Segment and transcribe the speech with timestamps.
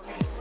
[0.00, 0.37] Okay.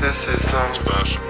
[0.00, 1.27] This is some special.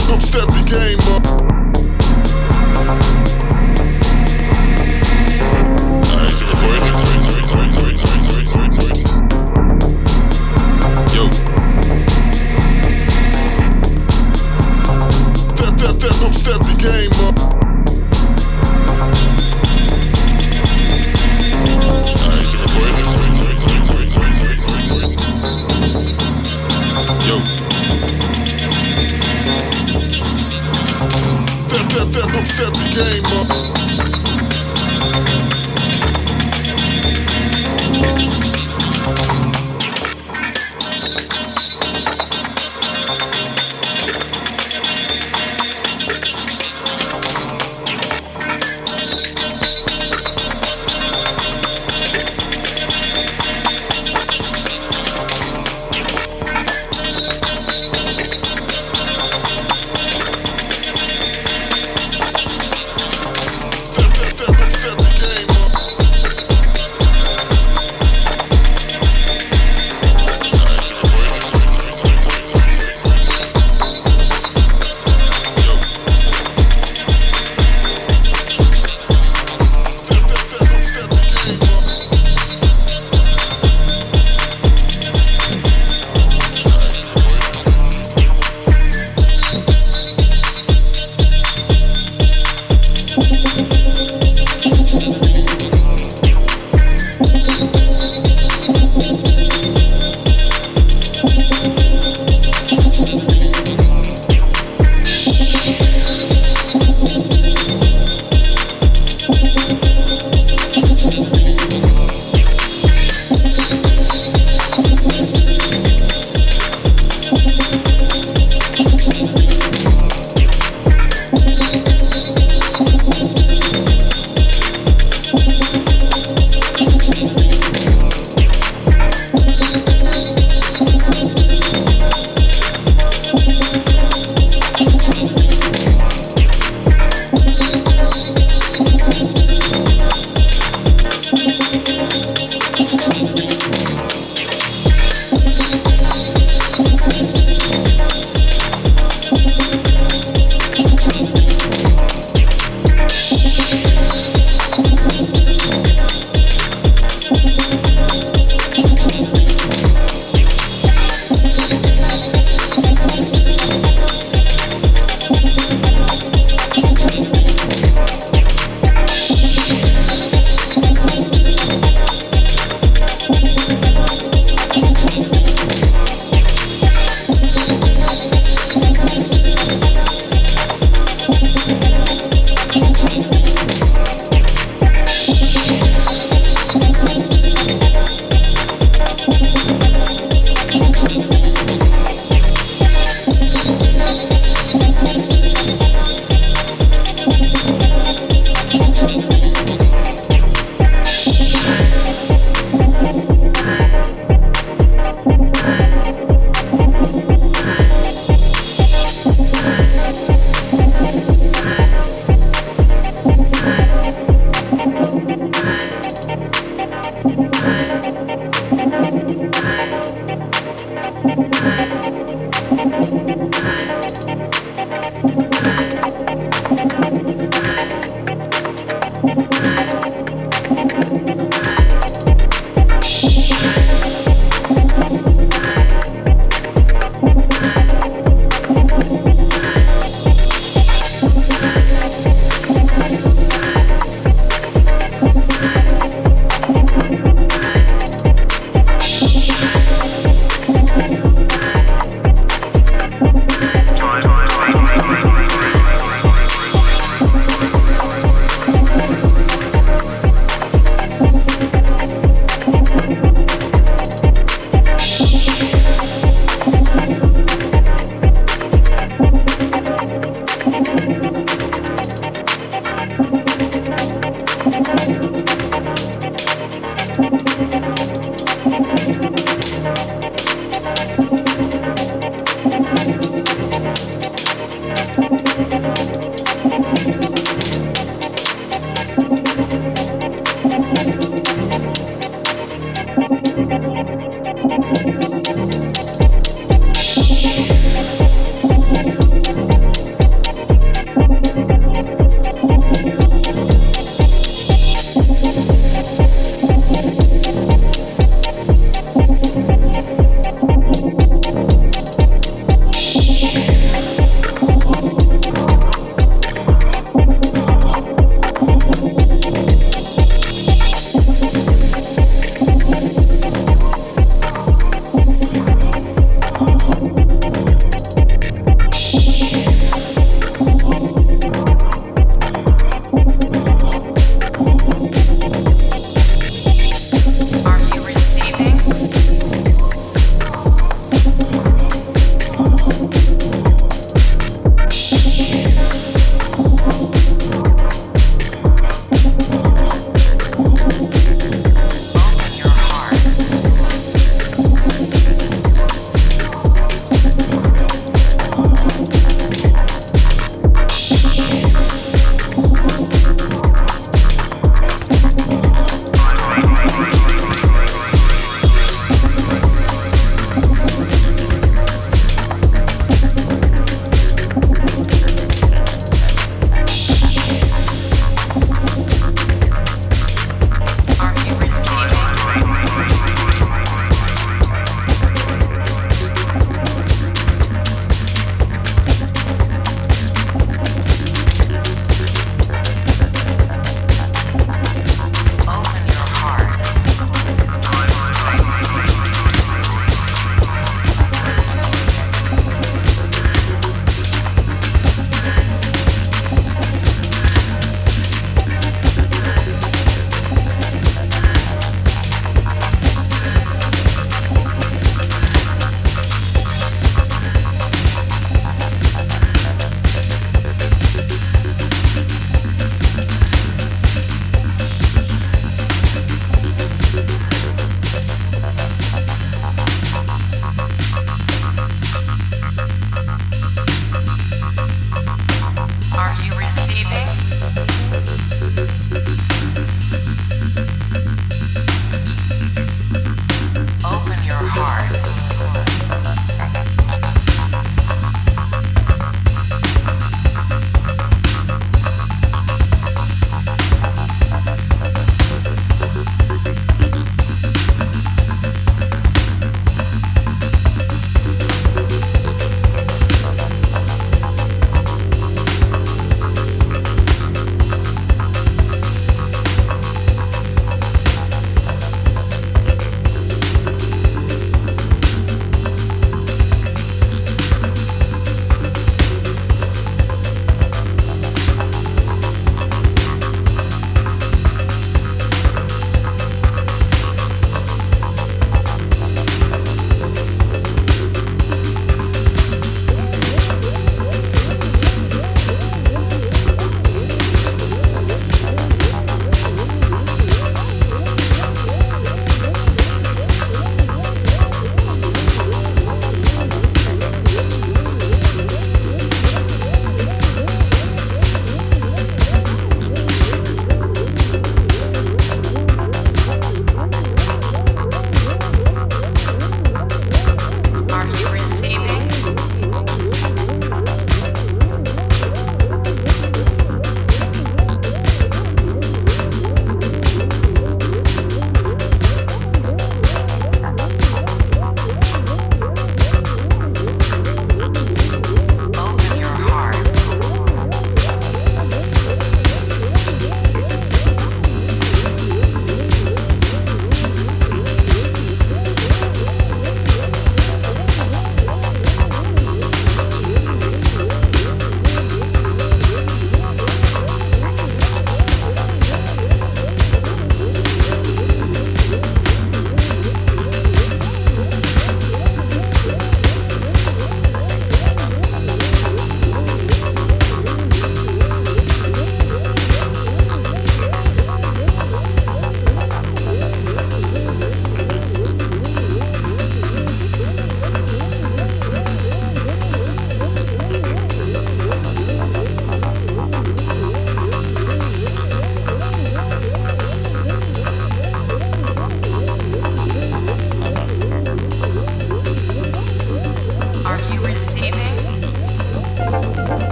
[0.00, 0.91] step up, step the game.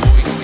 [0.00, 0.37] Boy.